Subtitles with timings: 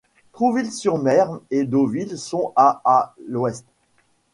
[0.31, 3.67] Trouville-sur-Mer et Deauville sont à à l'ouest.